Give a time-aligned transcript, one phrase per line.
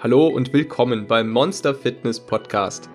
[0.00, 2.88] Hallo und willkommen beim Monster Fitness Podcast.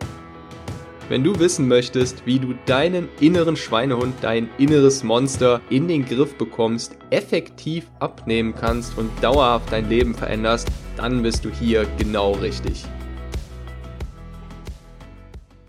[1.09, 6.37] Wenn du wissen möchtest, wie du deinen inneren Schweinehund, dein inneres Monster in den Griff
[6.37, 12.85] bekommst, effektiv abnehmen kannst und dauerhaft dein Leben veränderst, dann bist du hier genau richtig.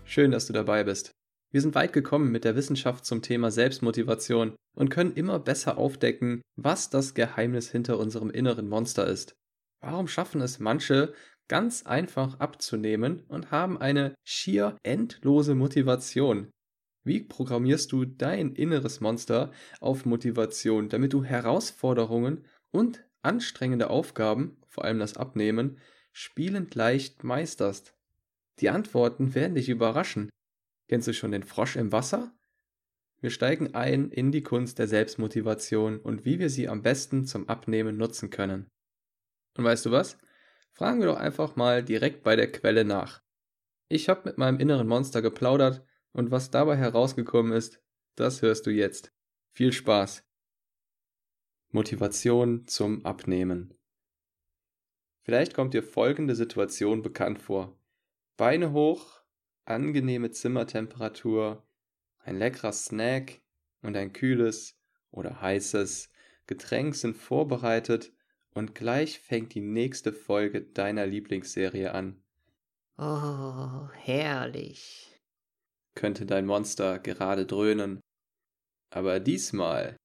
[0.05, 1.11] Schön, dass du dabei bist.
[1.51, 6.41] Wir sind weit gekommen mit der Wissenschaft zum Thema Selbstmotivation und können immer besser aufdecken,
[6.55, 9.35] was das Geheimnis hinter unserem inneren Monster ist.
[9.85, 11.13] Warum schaffen es manche
[11.47, 16.49] ganz einfach abzunehmen und haben eine schier endlose Motivation?
[17.03, 24.85] Wie programmierst du dein inneres Monster auf Motivation, damit du Herausforderungen und anstrengende Aufgaben, vor
[24.85, 25.77] allem das Abnehmen,
[26.11, 27.93] spielend leicht meisterst?
[28.59, 30.31] Die Antworten werden dich überraschen.
[30.87, 32.33] Kennst du schon den Frosch im Wasser?
[33.21, 37.47] Wir steigen ein in die Kunst der Selbstmotivation und wie wir sie am besten zum
[37.49, 38.65] Abnehmen nutzen können.
[39.55, 40.17] Und weißt du was?
[40.73, 43.21] Fragen wir doch einfach mal direkt bei der Quelle nach.
[43.87, 47.81] Ich habe mit meinem inneren Monster geplaudert und was dabei herausgekommen ist,
[48.15, 49.13] das hörst du jetzt.
[49.51, 50.23] Viel Spaß.
[51.69, 53.73] Motivation zum Abnehmen.
[55.21, 57.77] Vielleicht kommt dir folgende Situation bekannt vor.
[58.37, 59.21] Beine hoch,
[59.65, 61.65] angenehme Zimmertemperatur,
[62.19, 63.41] ein leckerer Snack
[63.81, 64.77] und ein kühles
[65.11, 66.11] oder heißes
[66.47, 68.14] Getränk sind vorbereitet
[68.55, 72.23] und gleich fängt die nächste Folge deiner Lieblingsserie an.
[72.97, 75.21] Oh, herrlich.
[75.93, 77.99] Könnte dein Monster gerade dröhnen.
[78.89, 79.97] Aber diesmal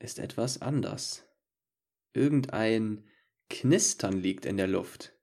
[0.00, 1.24] ist etwas anders.
[2.12, 3.08] Irgendein
[3.48, 5.16] Knistern liegt in der Luft.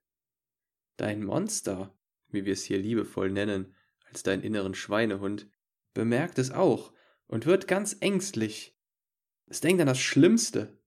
[0.96, 1.94] Dein Monster,
[2.28, 5.50] wie wir es hier liebevoll nennen, als deinen inneren Schweinehund,
[5.92, 6.94] bemerkt es auch
[7.26, 8.74] und wird ganz ängstlich.
[9.46, 10.77] Es denkt an das Schlimmste.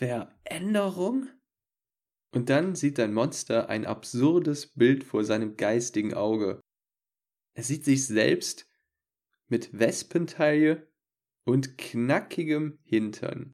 [0.00, 1.28] Veränderung?
[2.32, 6.58] Und dann sieht dein Monster ein absurdes Bild vor seinem geistigen Auge.
[7.52, 8.66] Er sieht sich selbst
[9.48, 10.90] mit Wespentaille
[11.44, 13.52] und knackigem Hintern.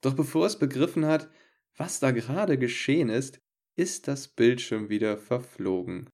[0.00, 1.30] Doch bevor es begriffen hat,
[1.76, 3.38] was da gerade geschehen ist,
[3.76, 6.10] ist das Bild schon wieder verflogen.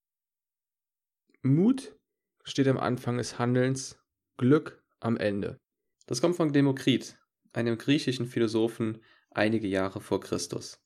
[1.41, 1.97] Mut
[2.43, 3.99] steht am Anfang des Handelns,
[4.37, 5.57] Glück am Ende.
[6.05, 7.17] Das kommt von Demokrit,
[7.53, 9.01] einem griechischen Philosophen
[9.31, 10.79] einige Jahre vor Christus.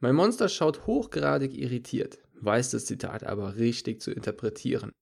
[0.00, 4.92] Mein Monster schaut hochgradig irritiert, weiß das Zitat aber richtig zu interpretieren.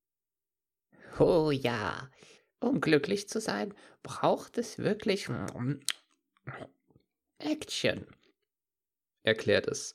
[1.18, 2.10] Oh ja,
[2.60, 5.28] um glücklich zu sein, braucht es wirklich
[7.38, 8.06] Action,
[9.22, 9.94] erklärt es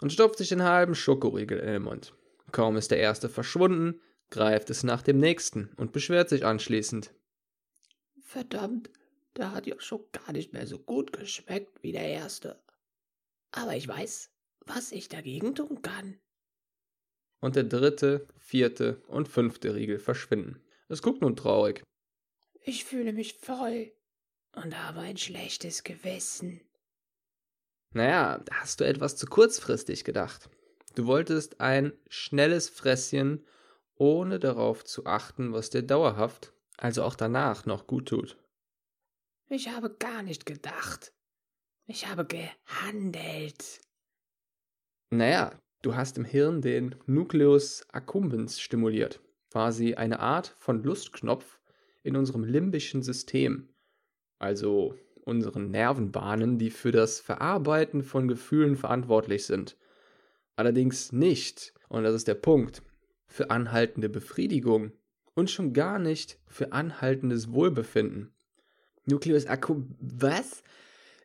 [0.00, 2.14] und stopft sich den halben Schokoriegel in den Mund.
[2.52, 7.12] Kaum ist der erste verschwunden, greift es nach dem nächsten und beschwert sich anschließend.
[8.22, 8.90] Verdammt,
[9.36, 12.62] der hat ja schon gar nicht mehr so gut geschmeckt wie der erste.
[13.52, 14.30] Aber ich weiß,
[14.66, 16.20] was ich dagegen tun kann.
[17.40, 20.62] Und der dritte, vierte und fünfte Riegel verschwinden.
[20.88, 21.82] Es guckt nun traurig.
[22.62, 23.92] Ich fühle mich voll
[24.54, 26.60] und habe ein schlechtes Gewissen.
[27.92, 30.50] Naja, da hast du etwas zu kurzfristig gedacht.
[30.94, 33.46] Du wolltest ein schnelles Fresschen,
[33.94, 38.36] ohne darauf zu achten, was dir dauerhaft, also auch danach noch gut tut.
[39.52, 41.12] Ich habe gar nicht gedacht.
[41.88, 43.80] Ich habe gehandelt.
[45.10, 51.58] Naja, du hast im Hirn den Nucleus accumbens stimuliert, quasi eine Art von Lustknopf
[52.04, 53.74] in unserem limbischen System,
[54.38, 54.94] also
[55.24, 59.76] unseren Nervenbahnen, die für das Verarbeiten von Gefühlen verantwortlich sind.
[60.54, 62.84] Allerdings nicht, und das ist der Punkt,
[63.26, 64.92] für anhaltende Befriedigung
[65.34, 68.32] und schon gar nicht für anhaltendes Wohlbefinden.
[69.06, 69.82] Nucleus Akku.
[70.00, 70.62] Was?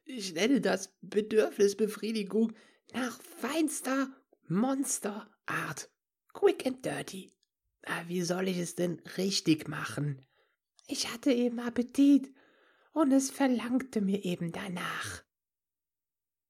[0.05, 2.53] Ich nenne das Bedürfnisbefriedigung
[2.93, 4.07] nach feinster
[4.47, 5.89] Monsterart.
[6.33, 7.31] Quick and dirty.
[7.85, 10.25] Ah, wie soll ich es denn richtig machen?
[10.87, 12.31] Ich hatte eben Appetit
[12.93, 15.23] und es verlangte mir eben danach.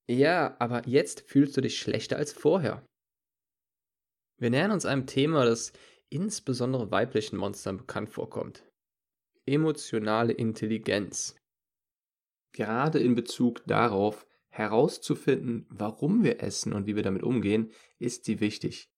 [0.08, 2.86] Ja, aber jetzt fühlst du dich schlechter als vorher.
[4.38, 5.72] Wir nähern uns einem Thema, das
[6.10, 8.64] insbesondere weiblichen Monstern bekannt vorkommt
[9.46, 11.36] emotionale Intelligenz.
[12.54, 18.40] Gerade in Bezug darauf, herauszufinden, warum wir essen und wie wir damit umgehen, ist sie
[18.40, 18.90] wichtig.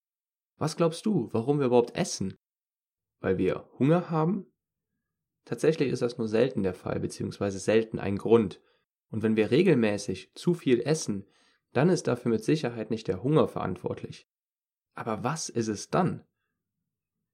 [0.57, 2.35] Was glaubst du, warum wir überhaupt essen?
[3.19, 4.45] Weil wir Hunger haben?
[5.45, 8.61] Tatsächlich ist das nur selten der Fall, beziehungsweise selten ein Grund.
[9.09, 11.25] Und wenn wir regelmäßig zu viel essen,
[11.73, 14.27] dann ist dafür mit Sicherheit nicht der Hunger verantwortlich.
[14.93, 16.25] Aber was ist es dann?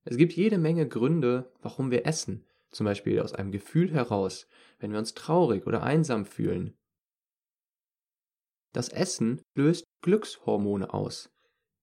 [0.06, 4.48] Es gibt jede Menge Gründe, warum wir essen, zum Beispiel aus einem Gefühl heraus,
[4.80, 6.78] wenn wir uns traurig oder einsam fühlen.
[8.74, 11.30] Das Essen löst Glückshormone aus.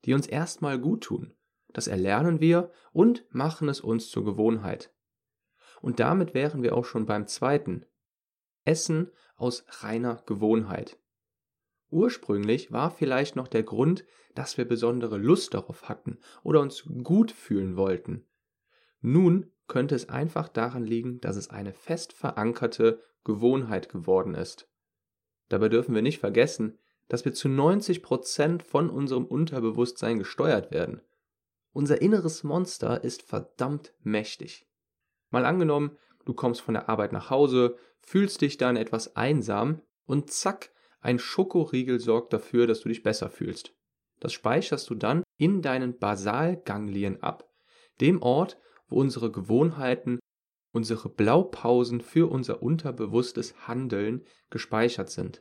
[0.07, 1.35] die uns erstmal gut tun.
[1.75, 4.95] Das erlernen wir und machen es uns zur Gewohnheit.
[5.83, 7.85] Und damit wären wir auch schon beim zweiten.
[8.65, 10.99] Essen aus reiner Gewohnheit.
[11.91, 14.05] Ursprünglich war vielleicht noch der Grund,
[14.35, 18.27] dass wir besondere Lust darauf hatten oder uns gut fühlen wollten.
[19.01, 24.69] Nun könnte es einfach daran liegen, dass es eine fest verankerte Gewohnheit geworden ist.
[25.49, 26.79] Dabei dürfen wir nicht vergessen,
[27.09, 31.01] dass wir zu 90 Prozent von unserem Unterbewusstsein gesteuert werden.
[31.73, 34.69] Unser inneres Monster ist verdammt mächtig.
[35.31, 40.33] Mal angenommen, du kommst von der Arbeit nach Hause, fühlst dich dann etwas einsam und
[40.33, 43.73] zack, ein Schokoriegel sorgt dafür, dass du dich besser fühlst.
[44.19, 47.49] Das speicherst du dann in deinen Basalganglien ab,
[48.01, 48.59] dem Ort,
[48.91, 50.19] wo unsere Gewohnheiten,
[50.73, 55.41] unsere Blaupausen für unser unterbewusstes Handeln gespeichert sind.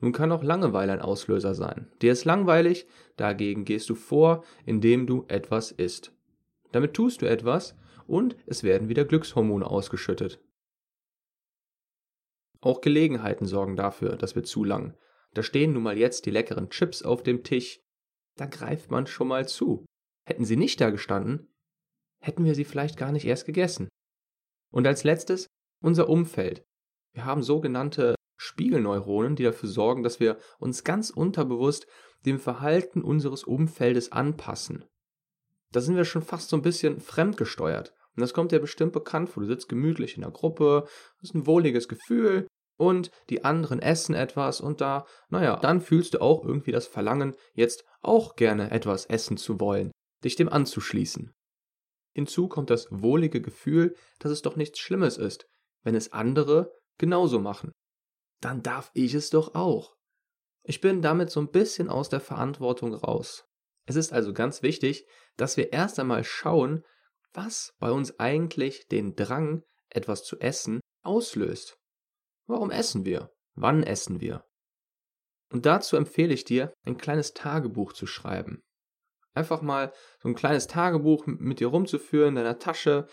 [0.00, 1.92] Nun kann auch Langeweile ein Auslöser sein.
[2.00, 6.12] Dir ist langweilig, dagegen gehst du vor, indem du etwas isst.
[6.72, 7.76] Damit tust du etwas
[8.06, 10.42] und es werden wieder Glückshormone ausgeschüttet.
[12.62, 14.96] Auch Gelegenheiten sorgen dafür, dass wir zu lang.
[15.34, 17.80] Da stehen nun mal jetzt die leckeren Chips auf dem Tisch.
[18.36, 19.84] Da greift man schon mal zu.
[20.26, 21.49] Hätten sie nicht da gestanden,
[22.20, 23.88] hätten wir sie vielleicht gar nicht erst gegessen.
[24.70, 25.46] Und als letztes
[25.82, 26.62] unser Umfeld.
[27.12, 31.86] Wir haben sogenannte Spiegelneuronen, die dafür sorgen, dass wir uns ganz unterbewusst
[32.24, 34.84] dem Verhalten unseres Umfeldes anpassen.
[35.72, 37.94] Da sind wir schon fast so ein bisschen fremdgesteuert.
[38.16, 39.42] Und das kommt dir bestimmt bekannt vor.
[39.42, 40.84] Du sitzt gemütlich in der Gruppe,
[41.20, 42.46] das ist ein wohliges Gefühl
[42.76, 47.36] und die anderen essen etwas und da, naja, dann fühlst du auch irgendwie das Verlangen,
[47.52, 49.92] jetzt auch gerne etwas essen zu wollen,
[50.24, 51.30] dich dem anzuschließen.
[52.12, 55.46] Hinzu kommt das wohlige Gefühl, dass es doch nichts Schlimmes ist,
[55.82, 57.72] wenn es andere genauso machen.
[58.40, 59.96] Dann darf ich es doch auch.
[60.62, 63.44] Ich bin damit so ein bisschen aus der Verantwortung raus.
[63.86, 66.84] Es ist also ganz wichtig, dass wir erst einmal schauen,
[67.32, 71.78] was bei uns eigentlich den Drang, etwas zu essen, auslöst.
[72.46, 73.32] Warum essen wir?
[73.54, 74.44] Wann essen wir?
[75.52, 78.62] Und dazu empfehle ich dir, ein kleines Tagebuch zu schreiben.
[79.34, 83.06] Einfach mal so ein kleines Tagebuch mit dir rumzuführen in deiner Tasche.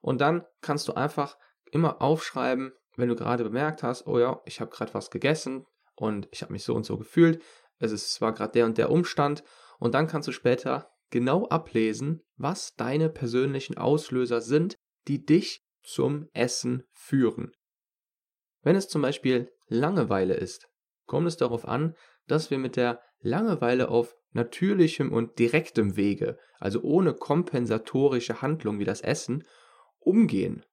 [0.00, 1.36] Und dann kannst du einfach
[1.70, 6.28] immer aufschreiben, wenn du gerade bemerkt hast, oh ja, ich habe gerade was gegessen und
[6.32, 7.42] ich habe mich so und so gefühlt,
[7.78, 9.42] es ist zwar gerade der und der Umstand.
[9.78, 14.76] Und dann kannst du später genau ablesen, was deine persönlichen Auslöser sind,
[15.08, 17.52] die dich zum Essen führen.
[18.62, 20.68] Wenn es zum Beispiel Langeweile ist,
[21.06, 21.96] kommt es darauf an,
[22.30, 28.84] dass wir mit der Langeweile auf natürlichem und direktem Wege, also ohne kompensatorische Handlung wie
[28.84, 29.44] das Essen,
[29.98, 30.64] umgehen.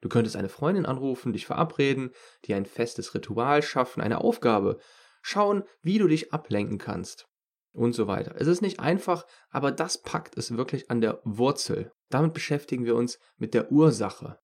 [0.00, 2.10] Du könntest eine Freundin anrufen, dich verabreden,
[2.44, 4.78] dir ein festes Ritual schaffen, eine Aufgabe,
[5.22, 7.26] schauen, wie du dich ablenken kannst
[7.72, 8.34] und so weiter.
[8.38, 11.92] Es ist nicht einfach, aber das packt es wirklich an der Wurzel.
[12.10, 14.38] Damit beschäftigen wir uns mit der Ursache.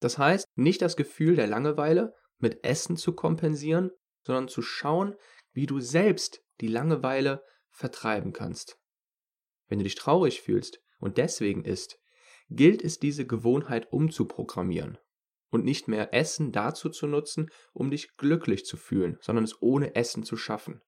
[0.00, 3.90] Das heißt, nicht das Gefühl der Langeweile mit Essen zu kompensieren,
[4.22, 5.14] sondern zu schauen,
[5.54, 8.78] wie du selbst die Langeweile vertreiben kannst.
[9.68, 11.98] Wenn du dich traurig fühlst und deswegen isst,
[12.50, 14.98] gilt es diese Gewohnheit umzuprogrammieren
[15.48, 19.94] und nicht mehr Essen dazu zu nutzen, um dich glücklich zu fühlen, sondern es ohne
[19.94, 20.82] Essen zu schaffen.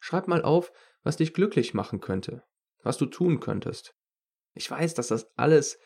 [0.00, 0.72] Schreib mal auf,
[1.02, 2.44] was dich glücklich machen könnte,
[2.82, 3.94] was du tun könntest.
[4.54, 5.78] Ich weiß, dass das alles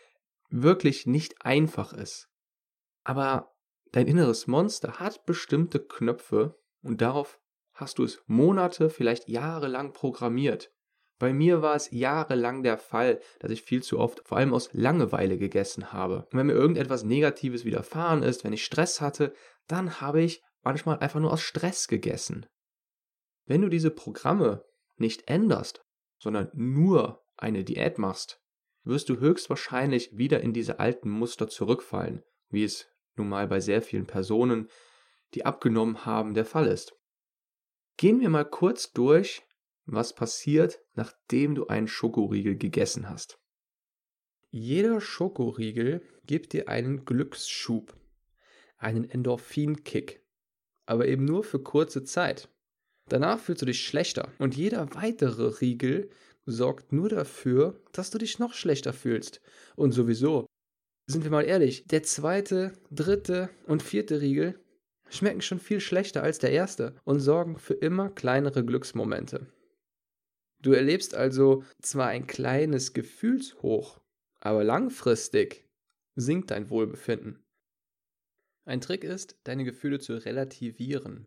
[0.50, 2.28] wirklich nicht einfach ist.
[3.04, 3.54] Aber
[3.92, 7.40] dein inneres Monster hat bestimmte Knöpfe und darauf
[7.78, 10.73] hast du es Monate, vielleicht jahrelang programmiert.
[11.18, 14.70] Bei mir war es jahrelang der Fall, dass ich viel zu oft, vor allem aus
[14.73, 16.26] Langeweile, gegessen habe.
[16.30, 19.32] Und wenn mir irgendetwas Negatives widerfahren ist, wenn ich Stress hatte,
[19.66, 22.47] dann habe ich manchmal einfach nur aus Stress gegessen.
[23.47, 24.64] Wenn du diese Programme
[24.97, 25.85] nicht änderst,
[26.18, 28.40] sondern nur eine Diät machst,
[28.85, 33.82] wirst du höchstwahrscheinlich wieder in diese alten Muster zurückfallen, wie es nun mal bei sehr
[33.82, 34.68] vielen Personen,
[35.35, 36.98] die abgenommen haben, der Fall ist.
[37.99, 39.43] Gehen wir mal kurz durch,
[39.85, 43.40] was passiert, nachdem du einen Schokoriegel gegessen hast.
[44.50, 47.97] Jeder Schokoriegel gibt dir einen Glücksschub,
[48.76, 50.25] einen Endorphinkick,
[50.87, 52.49] aber eben nur für kurze Zeit.
[53.09, 56.09] Danach fühlst du dich schlechter und jeder weitere Riegel
[56.47, 59.40] sorgt nur dafür, dass du dich noch schlechter fühlst.
[59.75, 60.47] Und sowieso,
[61.09, 64.61] sind wir mal ehrlich, der zweite, dritte und vierte Riegel
[65.10, 69.46] schmecken schon viel schlechter als der erste und sorgen für immer kleinere Glücksmomente.
[70.60, 74.00] Du erlebst also zwar ein kleines Gefühlshoch,
[74.40, 75.68] aber langfristig
[76.16, 77.44] sinkt dein Wohlbefinden.
[78.64, 81.26] Ein Trick ist, deine Gefühle zu relativieren.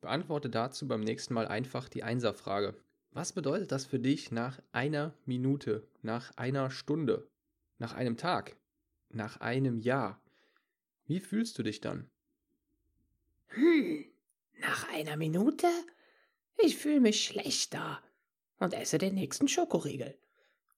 [0.00, 2.74] Beantworte dazu beim nächsten Mal einfach die Einserfrage.
[3.12, 7.28] Was bedeutet das für dich nach einer Minute, nach einer Stunde,
[7.78, 8.56] nach einem Tag,
[9.10, 10.22] nach einem Jahr?
[11.06, 12.08] Wie fühlst du dich dann?
[13.50, 14.04] Hm,
[14.58, 15.66] nach einer Minute?
[16.58, 18.02] Ich fühle mich schlechter
[18.58, 20.16] und esse den nächsten Schokoriegel,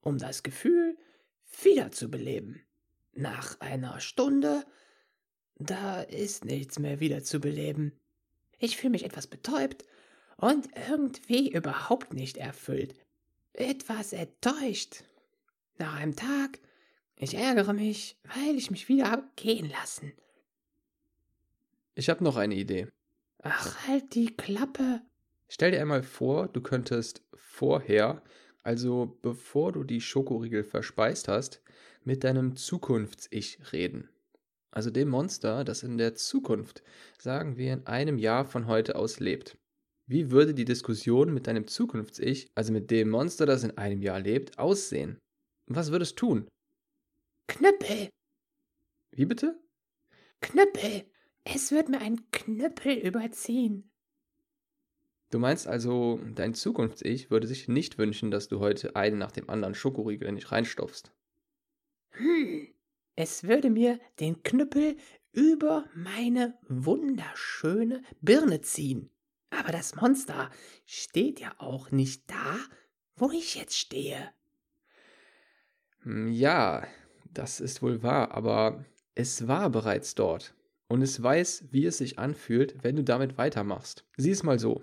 [0.00, 0.96] um das Gefühl
[1.62, 2.62] wiederzubeleben.
[3.12, 4.64] Nach einer Stunde,
[5.56, 7.92] da ist nichts mehr wiederzubeleben.
[8.58, 9.84] Ich fühle mich etwas betäubt
[10.36, 12.94] und irgendwie überhaupt nicht erfüllt.
[13.52, 15.04] Etwas enttäuscht.
[15.76, 16.58] Nach einem Tag,
[17.16, 20.12] ich ärgere mich, weil ich mich wieder habe gehen lassen.
[21.94, 22.88] Ich habe noch eine Idee.
[23.42, 25.02] Ach, halt die Klappe.
[25.48, 28.22] Stell dir einmal vor, du könntest vorher,
[28.62, 31.60] also bevor du die Schokoriegel verspeist hast,
[32.04, 34.08] mit deinem Zukunfts-Ich reden.
[34.70, 36.82] Also dem Monster, das in der Zukunft,
[37.18, 39.58] sagen wir, in einem Jahr von heute aus lebt.
[40.06, 44.20] Wie würde die Diskussion mit deinem Zukunfts-Ich, also mit dem Monster, das in einem Jahr
[44.20, 45.18] lebt, aussehen?
[45.66, 46.48] Was würdest du tun?
[47.48, 48.08] Knüppel.
[49.10, 49.60] Wie bitte?
[50.40, 51.04] Knüppel.
[51.44, 53.90] Es wird mir ein Knüppel überziehen.
[55.30, 59.48] Du meinst also, dein Zukunfts-Ich würde sich nicht wünschen, dass du heute einen nach dem
[59.48, 61.10] anderen Schokoriegel in dich reinstopfst.
[62.10, 62.68] Hm,
[63.16, 64.96] es würde mir den Knüppel
[65.32, 69.10] über meine wunderschöne Birne ziehen.
[69.50, 70.50] Aber das Monster
[70.84, 72.58] steht ja auch nicht da,
[73.16, 74.32] wo ich jetzt stehe.
[76.02, 76.86] Hm, ja,
[77.32, 78.84] das ist wohl wahr, aber
[79.14, 80.54] es war bereits dort.
[80.92, 84.04] Und es weiß, wie es sich anfühlt, wenn du damit weitermachst.
[84.18, 84.82] Sieh es mal so.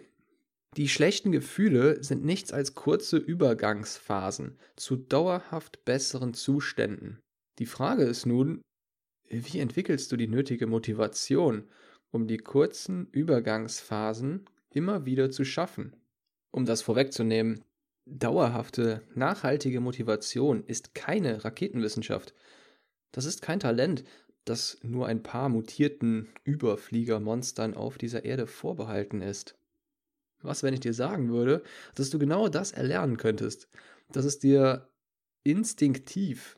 [0.75, 7.19] Die schlechten Gefühle sind nichts als kurze Übergangsphasen zu dauerhaft besseren Zuständen.
[7.59, 8.63] Die Frage ist nun,
[9.29, 11.69] wie entwickelst du die nötige Motivation,
[12.09, 15.95] um die kurzen Übergangsphasen immer wieder zu schaffen?
[16.49, 17.63] Um das vorwegzunehmen,
[18.07, 22.33] dauerhafte, nachhaltige Motivation ist keine Raketenwissenschaft.
[23.11, 24.03] Das ist kein Talent,
[24.49, 29.55] das nur ein paar mutierten Überfliegermonstern auf dieser Erde vorbehalten ist.
[30.41, 31.63] Was, wenn ich dir sagen würde,
[31.95, 33.69] dass du genau das erlernen könntest,
[34.11, 34.89] dass es dir
[35.43, 36.57] instinktiv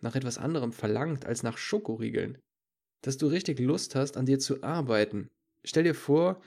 [0.00, 2.38] nach etwas anderem verlangt als nach Schokoriegeln,
[3.02, 5.30] dass du richtig Lust hast, an dir zu arbeiten.
[5.64, 6.42] Stell dir vor,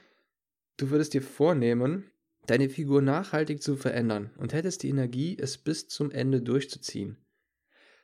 [0.77, 2.11] du würdest dir vornehmen,
[2.47, 7.17] deine Figur nachhaltig zu verändern und hättest die Energie, es bis zum Ende durchzuziehen.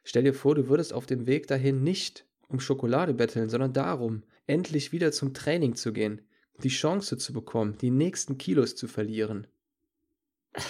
[0.03, 4.23] Stell dir vor, du würdest auf dem Weg dahin nicht um Schokolade betteln, sondern darum,
[4.47, 6.21] endlich wieder zum Training zu gehen,
[6.63, 9.47] die Chance zu bekommen, die nächsten Kilos zu verlieren.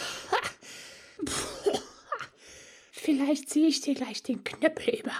[2.91, 5.15] Vielleicht ziehe ich dir gleich den Knüppel über,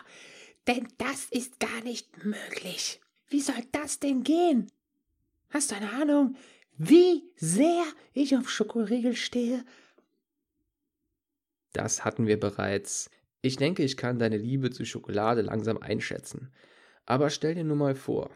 [0.67, 3.01] denn das ist gar nicht möglich.
[3.29, 4.71] Wie soll das denn gehen?
[5.49, 6.35] Hast du eine Ahnung,
[6.77, 9.65] wie sehr ich auf Schokoriegel stehe?
[11.73, 13.09] Das hatten wir bereits.
[13.41, 16.51] Ich denke, ich kann deine Liebe zu Schokolade langsam einschätzen.
[17.05, 18.29] Aber stell dir nur mal vor,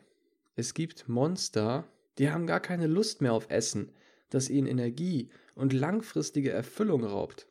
[0.55, 3.91] es gibt Monster, die haben gar keine Lust mehr auf Essen,
[4.29, 7.47] das ihnen Energie und langfristige Erfüllung raubt.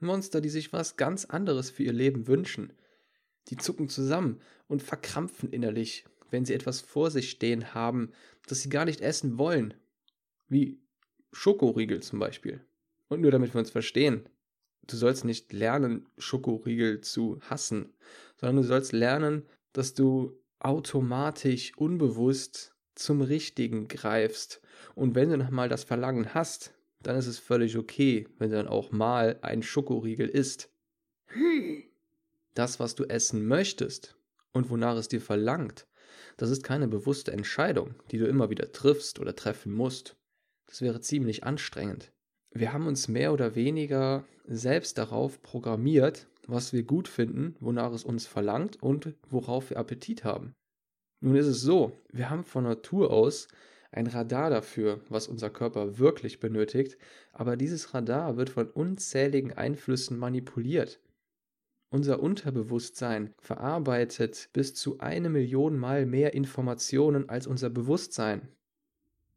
[0.00, 2.72] Monster, die sich was ganz anderes für ihr Leben wünschen.
[3.48, 8.12] Die zucken zusammen und verkrampfen innerlich, wenn sie etwas vor sich stehen haben,
[8.46, 9.74] das sie gar nicht essen wollen.
[10.48, 10.80] Wie
[11.32, 12.60] Schokoriegel zum Beispiel.
[13.08, 14.28] Und nur damit wir uns verstehen,
[14.86, 17.94] du sollst nicht lernen, Schokoriegel zu hassen,
[18.36, 24.62] sondern du sollst lernen, dass du automatisch, unbewusst zum Richtigen greifst.
[24.94, 28.68] Und wenn du nochmal das Verlangen hast, dann ist es völlig okay, wenn du dann
[28.68, 30.70] auch mal ein Schokoriegel isst.
[32.54, 34.16] Das, was du essen möchtest
[34.52, 35.86] und wonach es dir verlangt,
[36.36, 40.16] das ist keine bewusste Entscheidung, die du immer wieder triffst oder treffen musst.
[40.66, 42.12] Das wäre ziemlich anstrengend.
[42.58, 48.02] Wir haben uns mehr oder weniger selbst darauf programmiert, was wir gut finden, wonach es
[48.02, 50.54] uns verlangt und worauf wir Appetit haben.
[51.20, 53.48] Nun ist es so, wir haben von Natur aus
[53.90, 56.96] ein Radar dafür, was unser Körper wirklich benötigt,
[57.34, 60.98] aber dieses Radar wird von unzähligen Einflüssen manipuliert.
[61.90, 68.48] Unser Unterbewusstsein verarbeitet bis zu eine Million Mal mehr Informationen als unser Bewusstsein.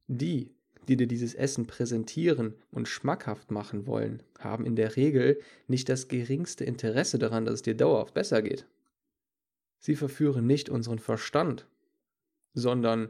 [0.08, 0.56] Die,
[0.90, 6.08] die dir dieses Essen präsentieren und schmackhaft machen wollen, haben in der Regel nicht das
[6.08, 8.66] geringste Interesse daran, dass es dir dauerhaft besser geht.
[9.78, 11.68] Sie verführen nicht unseren Verstand,
[12.54, 13.10] sondern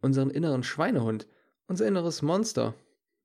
[0.00, 1.28] unseren inneren Schweinehund,
[1.66, 2.74] unser inneres Monster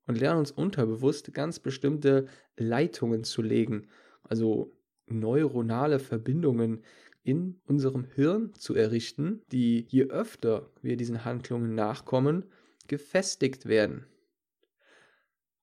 [0.06, 2.26] und lernen uns unterbewusst ganz bestimmte
[2.58, 3.88] Leitungen zu legen,
[4.22, 4.70] also
[5.06, 6.84] neuronale Verbindungen
[7.24, 12.44] in unserem Hirn zu errichten, die je öfter wir diesen Handlungen nachkommen,
[12.88, 14.06] gefestigt werden.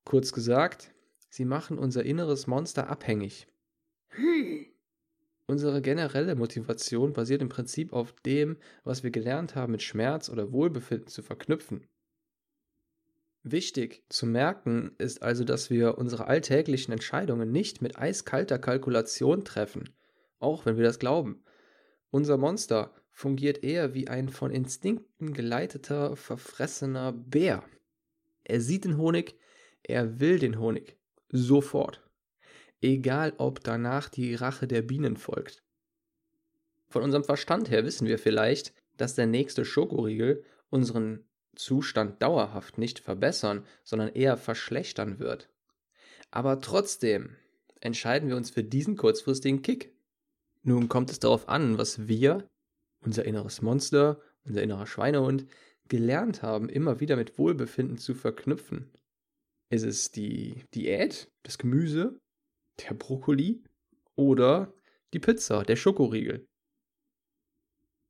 [0.05, 0.93] Kurz gesagt,
[1.29, 3.47] Sie machen unser inneres Monster abhängig.
[4.09, 4.65] Hm.
[5.45, 10.51] Unsere generelle Motivation basiert im Prinzip auf dem, was wir gelernt haben, mit Schmerz oder
[10.51, 11.87] Wohlbefinden zu verknüpfen.
[13.43, 19.89] Wichtig zu merken ist also, dass wir unsere alltäglichen Entscheidungen nicht mit eiskalter Kalkulation treffen,
[20.39, 21.43] auch wenn wir das glauben.
[22.11, 27.65] Unser Monster fungiert eher wie ein von Instinkten geleiteter, verfressener Bär.
[28.45, 29.35] Er sieht den Honig,
[29.83, 30.95] er will den Honig.
[31.27, 32.01] Sofort.
[32.79, 35.65] Egal, ob danach die Rache der Bienen folgt.
[36.87, 42.99] Von unserem Verstand her wissen wir vielleicht, dass der nächste Schokoriegel unseren Zustand dauerhaft nicht
[42.99, 45.49] verbessern, sondern eher verschlechtern wird.
[46.31, 47.35] Aber trotzdem
[47.81, 49.93] entscheiden wir uns für diesen kurzfristigen Kick.
[50.63, 52.47] Nun kommt es darauf an, was wir,
[53.01, 55.45] unser inneres Monster, unser innerer Schweinehund,
[55.87, 58.91] gelernt haben, immer wieder mit Wohlbefinden zu verknüpfen.
[59.69, 62.19] Ist es die Diät, das Gemüse,
[62.79, 63.63] der Brokkoli
[64.15, 64.73] oder
[65.13, 66.47] die Pizza, der Schokoriegel?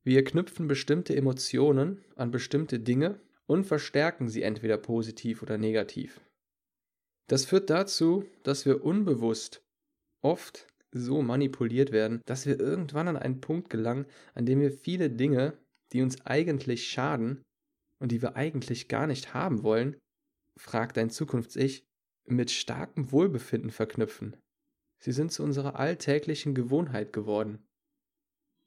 [0.02, 6.20] Wir knüpfen bestimmte Emotionen an bestimmte Dinge und verstärken sie entweder positiv oder negativ.
[7.26, 9.62] Das führt dazu, dass wir unbewusst
[10.22, 15.10] oft so manipuliert werden, dass wir irgendwann an einen Punkt gelangen, an dem wir viele
[15.10, 15.56] Dinge,
[15.92, 17.42] die uns eigentlich schaden
[18.00, 19.96] und die wir eigentlich gar nicht haben wollen,
[20.58, 21.84] fragt dein Zukunfts-Ich,
[22.26, 24.36] mit starkem Wohlbefinden verknüpfen.
[25.02, 27.66] Sie sind zu unserer alltäglichen Gewohnheit geworden.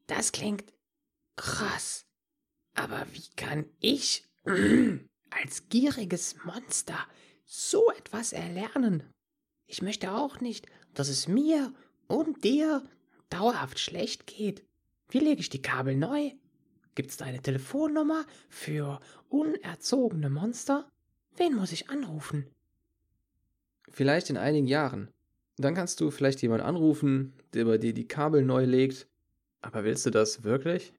[0.08, 0.74] Das klingt
[1.38, 2.04] krass.
[2.76, 4.26] Aber wie kann ich
[5.30, 6.98] als gieriges Monster
[7.46, 9.04] so etwas erlernen.
[9.68, 11.74] Ich möchte auch nicht, dass es mir
[12.08, 12.84] und dir
[13.30, 14.64] dauerhaft schlecht geht.
[15.10, 16.32] Wie lege ich die Kabel neu?
[16.96, 20.88] Gibt's da eine Telefonnummer für unerzogene Monster?
[21.36, 22.46] Wen muss ich anrufen?
[23.90, 25.10] Vielleicht in einigen Jahren.
[25.58, 29.08] Dann kannst du vielleicht jemanden anrufen, der bei dir die Kabel neu legt.
[29.62, 30.94] Aber willst du das wirklich?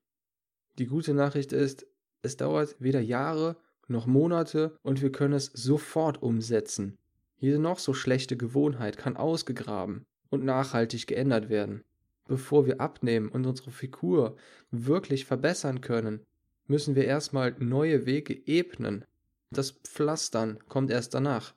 [0.78, 1.86] Die gute Nachricht ist,
[2.22, 6.96] es dauert weder Jahre noch Monate und wir können es sofort umsetzen.
[7.38, 11.84] Jede noch so schlechte Gewohnheit kann ausgegraben und nachhaltig geändert werden.
[12.26, 14.36] Bevor wir abnehmen und unsere Figur
[14.70, 16.24] wirklich verbessern können,
[16.66, 19.04] müssen wir erstmal neue Wege ebnen.
[19.50, 21.54] Das Pflastern kommt erst danach.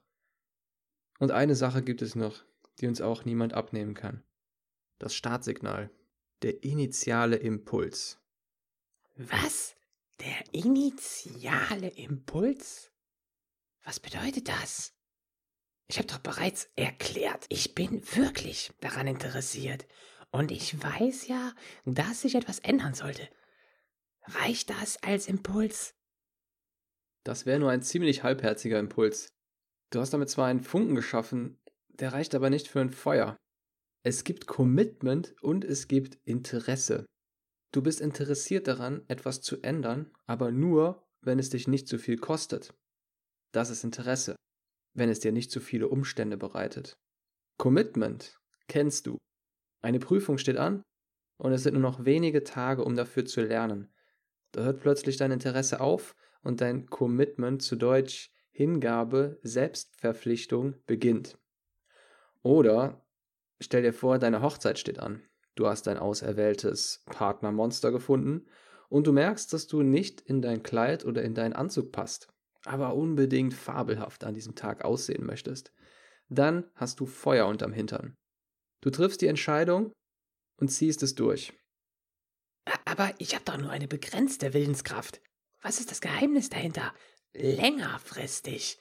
[1.20, 2.44] Und eine Sache gibt es noch,
[2.80, 4.24] die uns auch niemand abnehmen kann.
[5.00, 5.90] Das Startsignal.
[6.44, 8.20] Der initiale Impuls.
[9.16, 9.76] Was?
[10.20, 12.92] Der initiale Impuls?
[13.84, 14.94] Was bedeutet das?
[15.90, 19.88] Ich habe doch bereits erklärt, ich bin wirklich daran interessiert.
[20.32, 21.54] Und ich weiß ja,
[21.86, 23.30] dass sich etwas ändern sollte.
[24.24, 25.96] Reicht das als Impuls?
[27.24, 29.30] Das wäre nur ein ziemlich halbherziger Impuls.
[29.90, 33.38] Du hast damit zwar einen Funken geschaffen, der reicht aber nicht für ein Feuer.
[34.04, 37.06] Es gibt Commitment und es gibt Interesse.
[37.74, 42.18] Du bist interessiert daran, etwas zu ändern, aber nur, wenn es dich nicht zu viel
[42.18, 42.74] kostet.
[43.54, 44.36] Das ist Interesse,
[44.98, 46.98] wenn es dir nicht zu viele Umstände bereitet.
[47.58, 49.18] Commitment kennst du.
[49.82, 50.82] Eine Prüfung steht an
[51.38, 53.94] und es sind nur noch wenige Tage, um dafür zu lernen.
[54.52, 61.38] Da hört plötzlich dein Interesse auf und dein Commitment zu Deutsch Hingabe, Selbstverpflichtung beginnt.
[62.42, 63.06] Oder
[63.60, 65.22] stell dir vor, deine Hochzeit steht an.
[65.54, 68.48] Du hast dein auserwähltes Partnermonster gefunden
[68.90, 72.30] und du merkst, dass du nicht in dein Kleid oder in deinen Anzug passt,
[72.66, 75.72] aber unbedingt fabelhaft an diesem Tag aussehen möchtest.
[76.30, 78.16] Dann hast du Feuer unterm Hintern.
[78.82, 79.92] Du triffst die Entscheidung
[80.58, 81.54] und ziehst es durch.
[82.86, 85.22] Aber ich habe doch nur eine begrenzte Willenskraft.
[85.62, 86.94] Was ist das Geheimnis dahinter,
[87.34, 88.78] längerfristig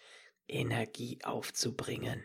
[0.48, 2.24] Energie aufzubringen?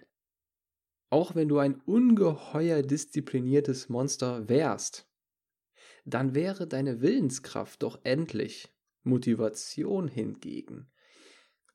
[1.11, 5.07] auch wenn du ein ungeheuer diszipliniertes Monster wärst,
[6.05, 8.69] dann wäre deine Willenskraft doch endlich.
[9.03, 10.91] Motivation hingegen.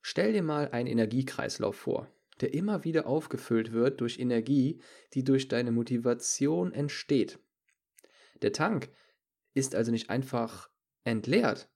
[0.08, 2.08] Stell dir mal einen Energiekreislauf vor,
[2.40, 4.80] der immer wieder aufgefüllt wird durch Energie,
[5.14, 7.40] die durch deine Motivation entsteht.
[8.40, 8.88] Der Tank
[9.52, 10.70] ist also nicht einfach
[11.02, 11.68] entleert,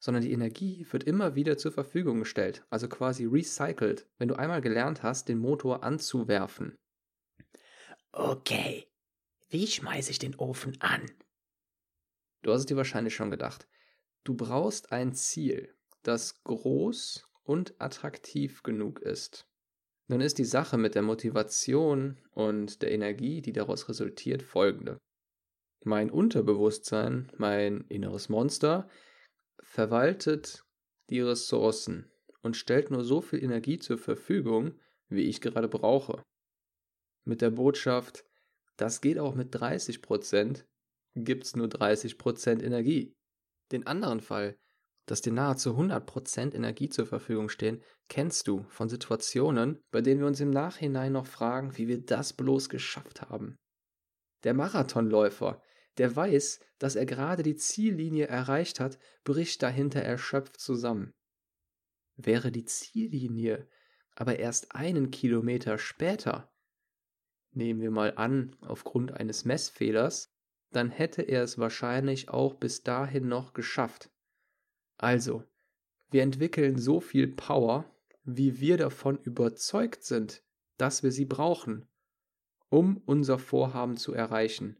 [0.00, 4.60] sondern die Energie wird immer wieder zur Verfügung gestellt, also quasi recycelt, wenn du einmal
[4.60, 6.76] gelernt hast, den Motor anzuwerfen.
[8.12, 8.86] Okay,
[9.48, 11.10] wie schmeiße ich den Ofen an?
[12.42, 13.66] Du hast es dir wahrscheinlich schon gedacht.
[14.24, 19.46] Du brauchst ein Ziel, das groß und attraktiv genug ist.
[20.06, 24.98] Nun ist die Sache mit der Motivation und der Energie, die daraus resultiert, folgende.
[25.82, 28.88] Mein Unterbewusstsein, mein inneres Monster,
[29.60, 30.64] verwaltet
[31.08, 32.10] die Ressourcen
[32.42, 36.22] und stellt nur so viel Energie zur Verfügung, wie ich gerade brauche.
[37.24, 38.24] mit der Botschaft,
[38.76, 40.64] das geht auch mit 30%,
[41.14, 43.14] gibt's nur 30% Energie.
[43.70, 44.56] Den anderen Fall,
[45.10, 50.26] dass dir nahezu 100% Energie zur Verfügung stehen, kennst du von Situationen, bei denen wir
[50.26, 53.56] uns im Nachhinein noch fragen, wie wir das bloß geschafft haben.
[54.44, 55.62] Der Marathonläufer,
[55.96, 61.12] der weiß, dass er gerade die Ziellinie erreicht hat, bricht dahinter erschöpft zusammen.
[62.16, 63.68] Wäre die Ziellinie
[64.18, 66.52] aber erst einen Kilometer später,
[67.52, 70.34] nehmen wir mal an, aufgrund eines Messfehlers,
[70.72, 74.10] dann hätte er es wahrscheinlich auch bis dahin noch geschafft.
[74.98, 75.44] Also,
[76.10, 77.84] wir entwickeln so viel Power,
[78.24, 80.42] wie wir davon überzeugt sind,
[80.76, 81.88] dass wir sie brauchen,
[82.68, 84.76] um unser Vorhaben zu erreichen.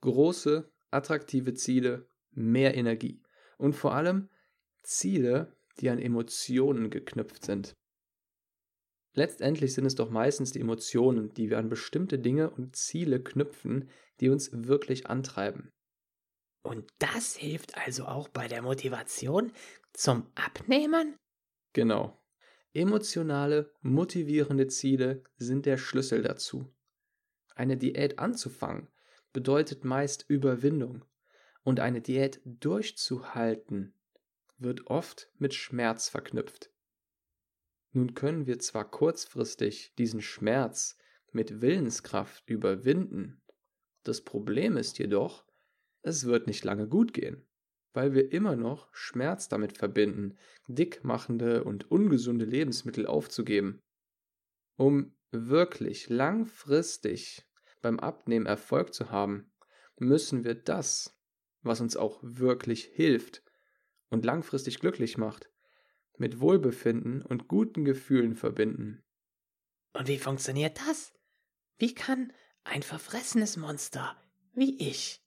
[0.00, 3.22] Große, attraktive Ziele, mehr Energie
[3.58, 4.28] und vor allem
[4.82, 7.76] Ziele, die an Emotionen geknüpft sind.
[9.12, 13.90] Letztendlich sind es doch meistens die Emotionen, die wir an bestimmte Dinge und Ziele knüpfen,
[14.20, 15.72] die uns wirklich antreiben.
[16.62, 19.52] Und das hilft also auch bei der Motivation
[19.92, 21.16] zum Abnehmen?
[21.72, 22.18] Genau.
[22.72, 26.72] Emotionale, motivierende Ziele sind der Schlüssel dazu.
[27.54, 28.88] Eine Diät anzufangen
[29.32, 31.04] bedeutet meist Überwindung
[31.62, 33.94] und eine Diät durchzuhalten
[34.58, 36.70] wird oft mit Schmerz verknüpft.
[37.92, 40.96] Nun können wir zwar kurzfristig diesen Schmerz
[41.32, 43.40] mit Willenskraft überwinden,
[44.02, 45.44] das Problem ist jedoch,
[46.02, 47.46] es wird nicht lange gut gehen,
[47.92, 50.36] weil wir immer noch Schmerz damit verbinden,
[50.66, 53.82] dickmachende und ungesunde Lebensmittel aufzugeben.
[54.76, 57.46] Um wirklich langfristig
[57.82, 59.52] beim Abnehmen Erfolg zu haben,
[59.98, 61.18] müssen wir das,
[61.62, 63.42] was uns auch wirklich hilft
[64.08, 65.50] und langfristig glücklich macht,
[66.16, 69.02] mit Wohlbefinden und guten Gefühlen verbinden.
[69.92, 71.12] Und wie funktioniert das?
[71.78, 72.32] Wie kann
[72.64, 74.16] ein verfressenes Monster
[74.52, 75.19] wie ich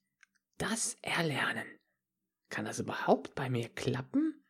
[0.58, 1.66] das erlernen?
[2.48, 4.44] Kann das überhaupt bei mir klappen?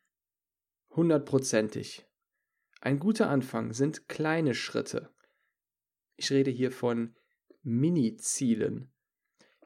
[0.91, 2.07] Hundertprozentig.
[2.81, 5.11] Ein guter Anfang sind kleine Schritte.
[6.17, 7.17] Ich rede hier von
[7.63, 8.93] Mini-Zielen.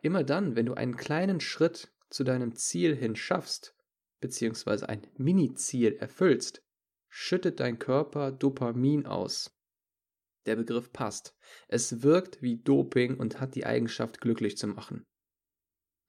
[0.02, 3.74] Immer dann, wenn du einen kleinen Schritt zu deinem Ziel hin schaffst,
[4.20, 6.62] beziehungsweise ein Mini-Ziel erfüllst,
[7.08, 9.58] schüttet dein Körper Dopamin aus.
[10.46, 11.36] Der Begriff passt.
[11.66, 15.04] Es wirkt wie Doping und hat die Eigenschaft, glücklich zu machen.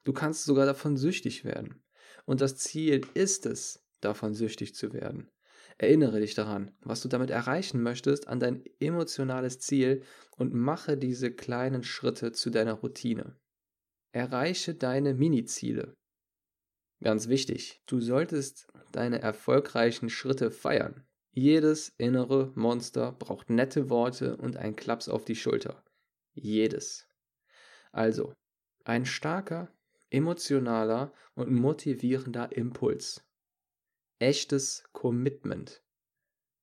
[0.03, 1.83] Du kannst sogar davon süchtig werden.
[2.25, 5.29] Und das Ziel ist es, davon süchtig zu werden.
[5.77, 10.03] Erinnere dich daran, was du damit erreichen möchtest, an dein emotionales Ziel
[10.35, 13.37] und mache diese kleinen Schritte zu deiner Routine.
[14.11, 15.95] Erreiche deine Mini-Ziele.
[17.01, 21.05] Ganz wichtig, du solltest deine erfolgreichen Schritte feiern.
[21.31, 25.83] Jedes innere Monster braucht nette Worte und einen Klaps auf die Schulter.
[26.33, 27.07] Jedes.
[27.91, 28.33] Also,
[28.83, 29.71] ein starker,
[30.09, 33.25] emotionaler und motivierender Impuls.
[34.19, 35.81] Echtes Commitment.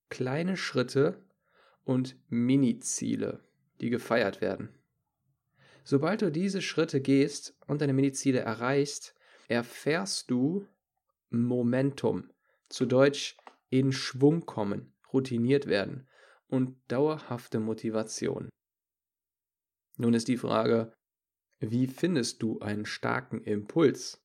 [0.09, 1.25] Kleine Schritte
[1.85, 3.43] und Mini-Ziele,
[3.81, 4.75] die gefeiert werden.
[5.85, 9.15] Sobald du diese Schritte gehst und deine Mini-Ziele erreichst,
[9.49, 10.67] erfährst du
[11.31, 12.31] Momentum,
[12.69, 13.37] zu Deutsch
[13.71, 16.09] in Schwung kommen, routiniert werden
[16.49, 18.49] und dauerhafte Motivation.
[19.97, 20.93] Nun ist die Frage,
[21.59, 24.23] wie findest du einen starken Impuls?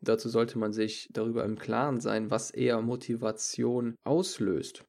[0.00, 4.84] Dazu sollte man sich darüber im Klaren sein, was eher Motivation auslöst.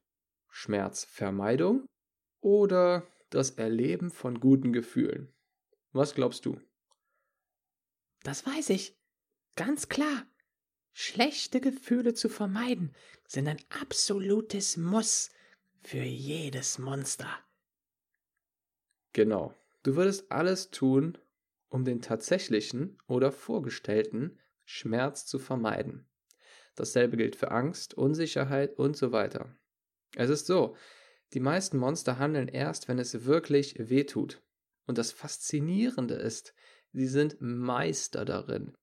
[0.50, 1.86] Schmerzvermeidung
[2.40, 5.32] oder das Erleben von guten Gefühlen?
[5.92, 6.60] Was glaubst du?
[8.22, 8.94] Das weiß ich.
[9.56, 10.26] Ganz klar.
[10.92, 12.94] Schlechte Gefühle zu vermeiden
[13.26, 15.30] sind ein absolutes Muss
[15.82, 17.28] für jedes Monster.
[19.12, 19.54] Genau.
[19.82, 21.16] Du würdest alles tun,
[21.76, 26.08] um den tatsächlichen oder vorgestellten Schmerz zu vermeiden.
[26.74, 29.54] Dasselbe gilt für Angst, Unsicherheit und so weiter.
[30.14, 30.74] Es ist so,
[31.34, 34.42] die meisten Monster handeln erst, wenn es wirklich weh tut.
[34.86, 36.54] Und das Faszinierende ist,
[36.94, 38.74] sie sind Meister darin,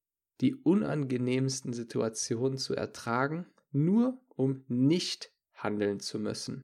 [0.42, 6.62] die unangenehmsten Situationen zu ertragen, nur um nicht handeln zu müssen.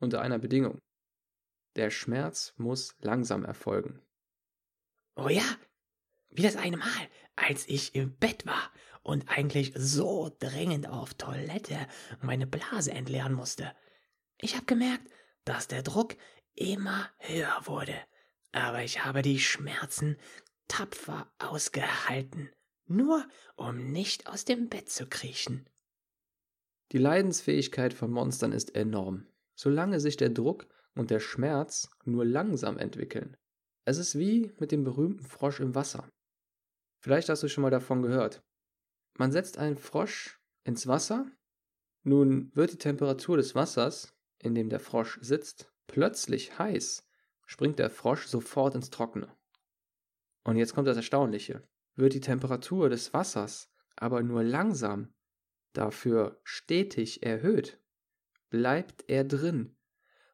[0.00, 0.78] Unter einer Bedingung.
[1.74, 4.00] Der Schmerz muss langsam erfolgen.
[5.16, 5.42] Oh ja,
[6.30, 8.70] wie das eine Mal, als ich im Bett war
[9.02, 11.88] und eigentlich so dringend auf Toilette
[12.22, 13.74] meine Blase entleeren musste.
[14.38, 15.08] Ich habe gemerkt,
[15.44, 16.16] dass der Druck
[16.54, 17.98] immer höher wurde,
[18.52, 20.16] aber ich habe die Schmerzen
[20.68, 22.50] tapfer ausgehalten
[22.88, 23.26] nur
[23.56, 25.68] um nicht aus dem Bett zu kriechen.
[26.92, 29.26] Die Leidensfähigkeit von Monstern ist enorm.
[29.54, 33.36] Solange sich der Druck und der Schmerz nur langsam entwickeln.
[33.86, 36.10] Es ist wie mit dem berühmten Frosch im Wasser.
[36.98, 38.42] Vielleicht hast du schon mal davon gehört.
[39.16, 41.30] Man setzt einen Frosch ins Wasser,
[42.02, 47.08] nun wird die Temperatur des Wassers, in dem der Frosch sitzt, plötzlich heiß,
[47.46, 49.32] springt der Frosch sofort ins Trockene.
[50.42, 51.62] Und jetzt kommt das Erstaunliche.
[51.94, 55.14] Wird die Temperatur des Wassers aber nur langsam,
[55.72, 57.80] dafür stetig erhöht,
[58.50, 59.76] bleibt er drin,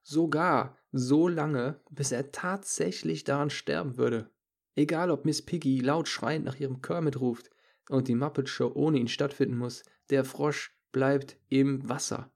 [0.03, 4.31] sogar so lange, bis er tatsächlich daran sterben würde.
[4.75, 7.51] Egal ob Miss Piggy laut schreiend nach ihrem Kermit ruft
[7.89, 12.31] und die Muppet Show ohne ihn stattfinden muss, der Frosch bleibt im Wasser.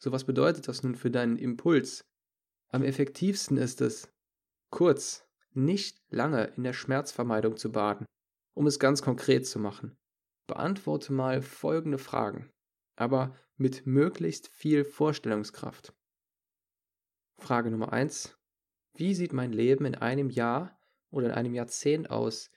[0.00, 2.04] So was bedeutet das nun für deinen Impuls?
[2.68, 4.08] Am effektivsten ist es,
[4.70, 8.06] kurz, nicht lange in der Schmerzvermeidung zu baden.
[8.54, 9.96] Um es ganz konkret zu machen,
[10.46, 12.50] beantworte mal folgende Fragen,
[12.96, 15.94] aber mit möglichst viel Vorstellungskraft.
[17.44, 18.38] Frage Nummer 1.
[18.94, 20.80] Wie sieht mein Leben in einem Jahr
[21.10, 22.50] oder in einem Jahrzehnt aus,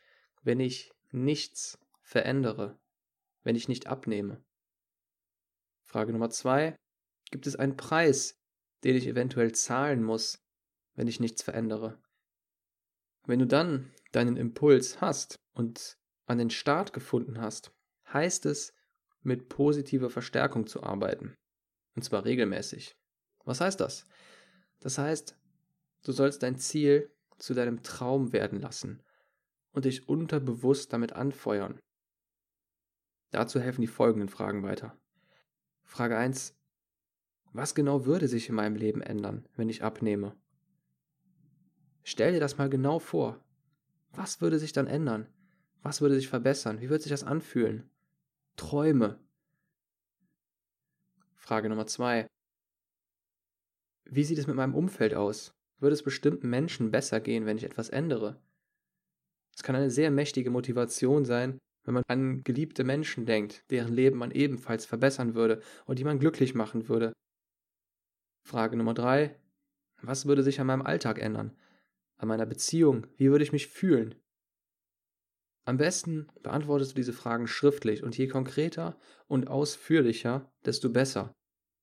[0.43, 2.79] wenn ich nichts verändere,
[3.43, 4.41] wenn ich nicht abnehme?
[5.83, 6.73] Frage Nummer 2.
[7.31, 8.39] Gibt es einen Preis,
[8.85, 10.41] den ich eventuell zahlen muss,
[10.95, 12.01] wenn ich nichts verändere?
[13.25, 15.97] Wenn du dann deinen Impuls hast und
[16.27, 17.73] an den Start gefunden hast,
[18.13, 18.73] heißt es,
[19.21, 21.35] mit positiver Verstärkung zu arbeiten.
[21.97, 22.95] Und zwar regelmäßig.
[23.43, 24.05] Was heißt das?
[24.79, 25.37] Das heißt,
[26.03, 29.01] du sollst dein Ziel zu deinem Traum werden lassen
[29.71, 31.79] und dich unterbewusst damit anfeuern.
[33.31, 34.97] Dazu helfen die folgenden Fragen weiter.
[35.83, 36.55] Frage 1.
[37.53, 40.35] Was genau würde sich in meinem Leben ändern, wenn ich abnehme?
[42.03, 43.43] Stell dir das mal genau vor.
[44.11, 45.27] Was würde sich dann ändern?
[45.81, 46.79] Was würde sich verbessern?
[46.81, 47.89] Wie würde sich das anfühlen?
[48.55, 49.19] Träume.
[51.35, 52.27] Frage Nummer zwei.
[54.09, 55.53] Wie sieht es mit meinem Umfeld aus?
[55.79, 58.41] Würde es bestimmten Menschen besser gehen, wenn ich etwas ändere?
[59.55, 64.17] Es kann eine sehr mächtige Motivation sein, wenn man an geliebte Menschen denkt, deren Leben
[64.17, 67.13] man ebenfalls verbessern würde und die man glücklich machen würde.
[68.45, 69.39] Frage Nummer drei.
[70.01, 71.55] Was würde sich an meinem Alltag ändern?
[72.17, 73.07] an meiner Beziehung?
[73.15, 74.15] Wie würde ich mich fühlen?
[75.65, 81.33] Am besten beantwortest du diese Fragen schriftlich und je konkreter und ausführlicher, desto besser.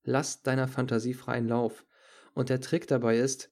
[0.03, 1.84] Lass deiner Fantasie freien Lauf.
[2.35, 3.51] Und der Trick dabei ist,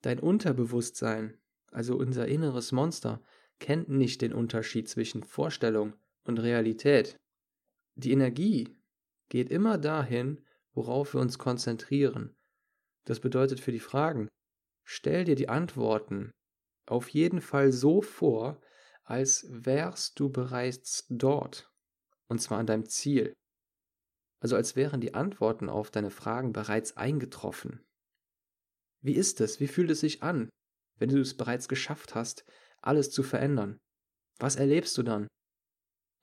[0.00, 1.38] dein Unterbewusstsein,
[1.70, 3.22] also unser inneres Monster,
[3.60, 7.16] kennt nicht den Unterschied zwischen Vorstellung und Realität.
[7.94, 8.76] Die Energie
[9.28, 12.34] geht immer dahin, worauf wir uns konzentrieren.
[13.04, 14.28] Das bedeutet für die Fragen,
[14.84, 16.32] Stell dir die Antworten
[16.86, 18.60] auf jeden Fall so vor,
[19.04, 21.72] als wärst du bereits dort,
[22.28, 23.32] und zwar an deinem Ziel.
[24.40, 27.84] Also als wären die Antworten auf deine Fragen bereits eingetroffen.
[29.02, 29.60] Wie ist es?
[29.60, 30.48] Wie fühlt es sich an,
[30.98, 32.44] wenn du es bereits geschafft hast,
[32.80, 33.78] alles zu verändern?
[34.38, 35.26] Was erlebst du dann?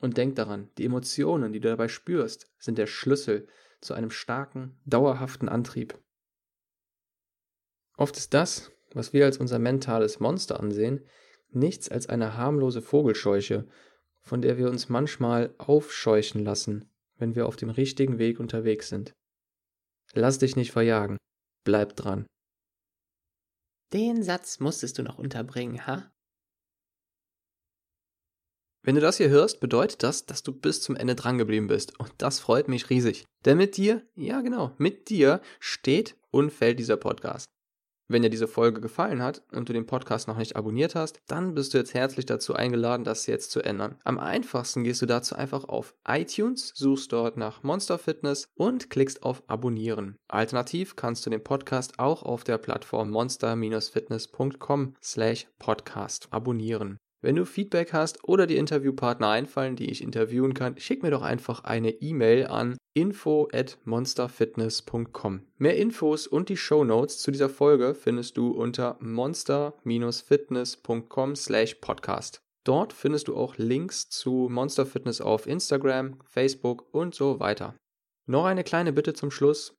[0.01, 3.47] Und denk daran, die Emotionen, die du dabei spürst, sind der Schlüssel
[3.81, 5.99] zu einem starken, dauerhaften Antrieb.
[7.97, 11.05] Oft ist das, was wir als unser mentales Monster ansehen,
[11.49, 13.67] nichts als eine harmlose Vogelscheuche,
[14.21, 19.13] von der wir uns manchmal aufscheuchen lassen, wenn wir auf dem richtigen Weg unterwegs sind.
[20.13, 21.17] Lass dich nicht verjagen,
[21.65, 22.25] bleib dran.
[23.93, 26.12] Den Satz musstest du noch unterbringen, ha?
[28.82, 31.99] Wenn du das hier hörst, bedeutet das, dass du bis zum Ende drangeblieben bist.
[31.99, 33.25] Und das freut mich riesig.
[33.45, 37.45] Denn mit dir, ja genau, mit dir steht und fällt dieser Podcast.
[38.12, 41.54] Wenn dir diese Folge gefallen hat und du den Podcast noch nicht abonniert hast, dann
[41.54, 43.98] bist du jetzt herzlich dazu eingeladen, das jetzt zu ändern.
[44.04, 49.22] Am einfachsten gehst du dazu einfach auf iTunes, suchst dort nach Monster Fitness und klickst
[49.22, 50.15] auf Abonnieren.
[50.28, 56.98] Alternativ kannst du den Podcast auch auf der Plattform monster-fitness.com slash podcast abonnieren.
[57.22, 61.22] Wenn du Feedback hast oder die Interviewpartner einfallen, die ich interviewen kann, schick mir doch
[61.22, 65.45] einfach eine E-Mail an info at monsterfitness.com.
[65.57, 72.41] Mehr Infos und die Show Notes zu dieser Folge findest du unter monster-fitness.com slash podcast.
[72.63, 77.75] Dort findest du auch Links zu Monster Fitness auf Instagram, Facebook und so weiter.
[78.25, 79.78] Noch eine kleine Bitte zum Schluss.